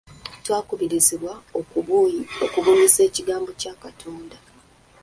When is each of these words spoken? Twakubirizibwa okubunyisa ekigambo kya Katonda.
Twakubirizibwa 0.43 1.33
okubunyisa 2.47 3.01
ekigambo 3.09 3.49
kya 3.61 3.73
Katonda. 3.83 4.37